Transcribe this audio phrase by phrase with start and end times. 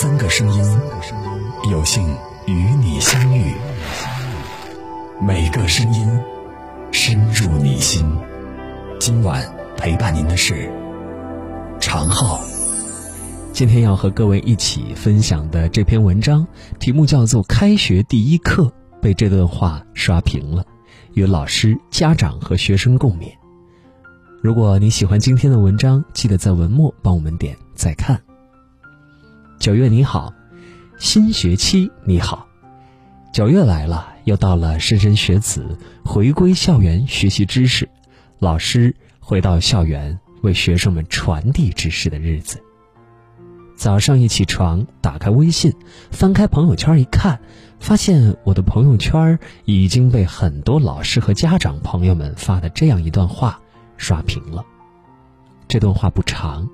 [0.00, 0.64] 三个声音，
[1.70, 2.02] 有幸
[2.46, 3.52] 与你相遇。
[5.20, 6.08] 每个声音
[6.90, 8.02] 深入你心。
[8.98, 9.46] 今晚
[9.76, 10.72] 陪伴您的是
[11.78, 12.40] 常浩。
[13.52, 16.46] 今天要和各位一起分享的这篇文章，
[16.78, 18.62] 题目叫做《开学第一课》，
[19.02, 20.64] 被这段话刷屏了，
[21.12, 23.30] 与老师、家长和学生共勉。
[24.40, 28.18] 如果你喜欢今天的文章，记得在文末帮我们点再看。
[29.60, 30.32] 九月你好，
[30.96, 32.48] 新学期你好，
[33.30, 37.86] 九月来了，又到了莘莘学子回归校园学习知识，
[38.38, 42.58] 老师回到校园为学生们传递知识的日子。
[43.76, 45.74] 早上一起床，打开微信，
[46.10, 47.38] 翻开朋友圈一看，
[47.78, 53.60] 发现我的朋友圈已经被很多老师和家长朋友们发的这样一段话
[53.98, 54.64] 刷屏了。
[55.68, 56.66] 这段话不长，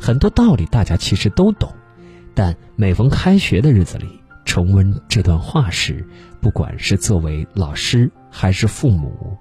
[0.00, 1.72] 很多道理大家其实都懂。
[2.36, 4.06] 但每逢开学的日子里，
[4.44, 6.06] 重温这段话时，
[6.38, 9.34] 不管是作为老师还是父母，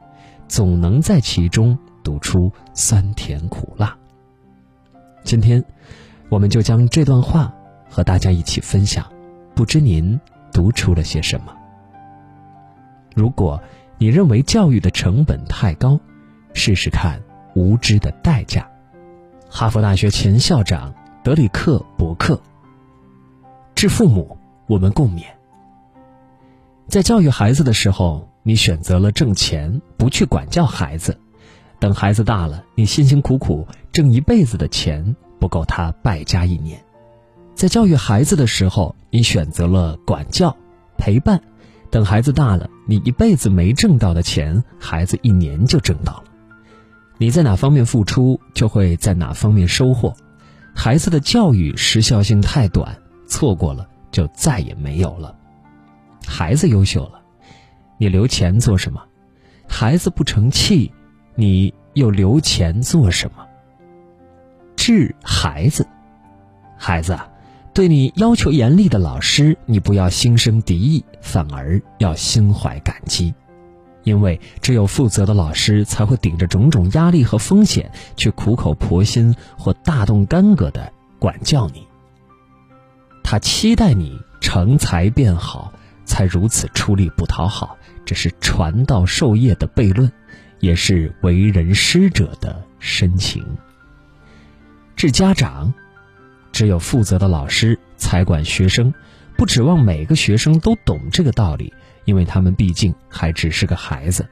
[0.48, 3.94] 总能在其中读出酸甜苦辣。
[5.26, 5.62] 今天，
[6.30, 7.54] 我们就将这段话
[7.90, 9.06] 和大家一起分享，
[9.54, 10.18] 不知您
[10.54, 11.54] 读出了些什么？
[13.14, 13.62] 如果
[13.98, 16.00] 你认为教育的成本太高，
[16.54, 17.22] 试试看
[17.56, 18.66] 无知的代价。
[19.50, 20.94] 哈佛大学前校长
[21.26, 22.42] 德里克·伯克。
[23.76, 24.38] 致父母，
[24.68, 25.26] 我们共勉。
[26.88, 31.12] 在教育孩子的时候，你选择了挣钱，不去管教孩子；
[31.78, 36.82] 等孩子大了，你辛辛苦苦挣一辈子的钱不够他败家一年。
[37.54, 40.56] 在教育孩子的时候，你选择了管教、
[40.98, 41.38] 陪伴；
[41.92, 46.24] 等孩子大了，你一辈子没挣到的钱，孩子一年就挣到了。
[47.18, 50.16] 你在哪方面付出，就会在哪方面收获。
[50.74, 52.98] 孩子的教育时效性太短。
[53.28, 55.36] 错过了就再也没有了。
[56.26, 57.22] 孩子优秀了，
[57.98, 59.04] 你留钱做什么？
[59.68, 60.92] 孩子不成器，
[61.36, 63.46] 你又留钱做什么？
[64.76, 65.88] 治孩子，
[66.78, 67.30] 孩子，啊
[67.74, 73.34] 对你要求严厉的老师，你不要心生敌意，反而要心怀感激，
[74.04, 81.86] 因为只有负责的老师才会顶着种种压力和风险，去苦口婆心或大动干戈的管教你。
[83.36, 85.74] 他期待你成才变好，
[86.06, 90.10] 才如此出力不讨好，这是传道授业的悖论，
[90.62, 93.46] 也是为人师者的深情。
[94.96, 95.74] 致家长，
[96.54, 98.94] 只有负责的老师才管学生，
[99.36, 101.74] 不指望每个学生都懂这个道理，
[102.06, 104.26] 因为他们毕竟还只是个孩子。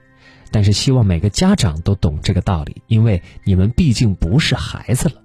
[0.49, 5.15] 但是希望每个家长都懂这个道理，因为你们毕竟不是孩子了，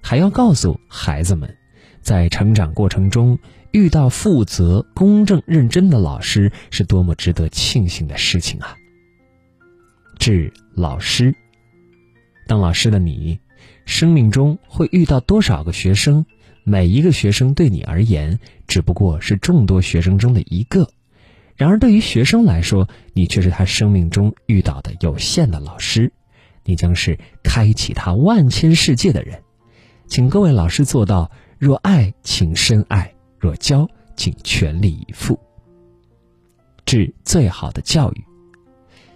[0.00, 1.56] 还要告诉孩子们。
[2.02, 3.38] 在成长过程中
[3.72, 8.76] 遇到负责、公正、认真的老师，是多么值得庆幸的事情啊！
[10.18, 11.34] 致老师，
[12.46, 13.38] 当老师的你，
[13.84, 16.26] 生命中会遇到多少个学生？
[16.64, 20.90] 每一个学生对你而言，只不过是众多学生中的一个。
[21.54, 26.12] 然而，对于学生来说，你却是他生命中遇到的有限的老师。
[26.64, 29.42] 你将是开启他万千世界的人。
[30.06, 31.30] 请各位老师做到。
[31.60, 33.04] 若爱，请深爱；
[33.38, 35.38] 若教，请全力以赴。
[36.86, 38.24] 致最好的教育，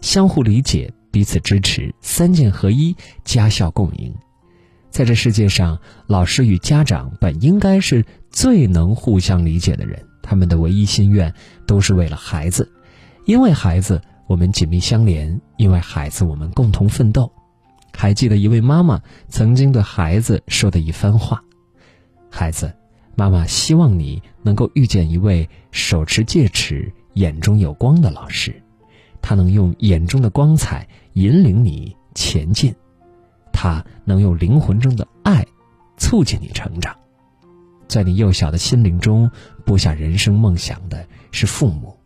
[0.03, 2.95] 相互理解，彼此支持，三件合一，
[3.25, 4.15] 家校共赢。
[4.91, 9.99] 在这世界上，老师与家长本应该是最能互相理解的人。
[10.23, 11.33] 他们的唯一心愿，
[11.67, 12.71] 都是为了孩子。
[13.25, 17.33] 因为孩子，我们紧密相连；因为孩子，我们共同奋斗。
[17.97, 19.01] 还记得一位妈妈
[19.31, 21.43] 曾经对孩子说的一番话。
[22.37, 22.75] 孩子，
[23.15, 28.61] 妈妈希望你能够遇见一位手持戒尺、眼中有光的老师，
[29.23, 32.75] 他能用眼中的光彩引领你前进，
[33.53, 35.47] 他能用灵魂中的爱
[35.97, 36.97] 促进你成长。
[37.87, 39.31] 在你幼小的心灵中
[39.65, 41.97] 播下人生梦想的是父母，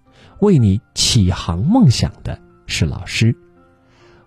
[0.41, 3.35] 为你启航梦想的是老师。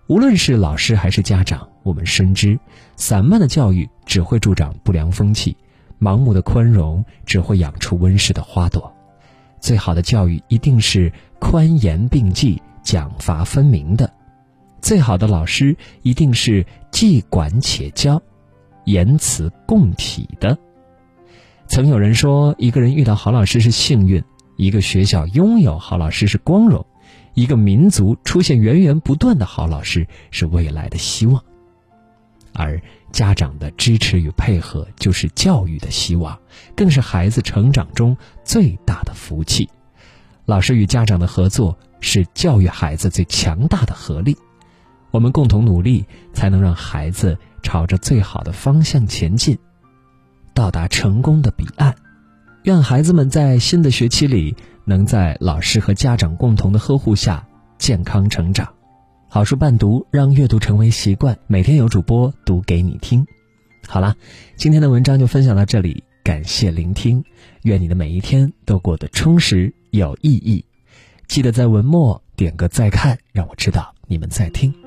[0.08, 2.58] 无论是老师还是家长，我们深知，
[2.96, 5.56] 散漫的教育只会助长不良风气。
[6.02, 8.92] 盲目的宽容只会养出温室的花朵，
[9.60, 14.08] 最好的教育一定是宽严并济、奖罚分明的；
[14.80, 18.20] 最好的老师一定是既管且教、
[18.84, 20.58] 言辞共体的。
[21.68, 24.24] 曾有人说，一个人遇到好老师是幸运，
[24.56, 26.84] 一个学校拥有好老师是光荣，
[27.34, 31.40] 一个民族出现源源不断的好老师是未来的希望。
[32.54, 36.38] 而家长的支持与配合就是教育的希望，
[36.74, 39.68] 更是孩子成长中最大的福气。
[40.46, 44.36] 老师与家长的合作是教育孩子最强大的合力。
[45.12, 49.56] 我们共同努力，才能让孩子朝着最好的方向前进，
[50.54, 51.94] 到达成功的彼岸。
[52.64, 58.72] 愿孩子们在新的学期里，能在老师和家长共同的呵护下健康成长。
[59.34, 61.38] 好书伴读，让阅读成为习惯。
[61.46, 63.26] 每天有主播读给你听。
[63.88, 64.14] 好啦，
[64.56, 67.24] 今天的文章就分享到这里，感谢聆听。
[67.62, 70.66] 愿你的每一天都过得充实有意义。
[71.28, 74.81] 记得在文末点个再看，让我知道你们在听。